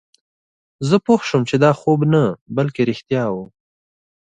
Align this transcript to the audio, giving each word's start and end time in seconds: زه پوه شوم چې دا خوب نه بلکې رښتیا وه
زه 0.87 0.95
پوه 1.05 1.21
شوم 1.27 1.43
چې 1.49 1.55
دا 1.63 1.71
خوب 1.79 1.99
نه 2.13 2.23
بلکې 2.57 2.81
رښتیا 2.89 3.25
وه 3.35 3.45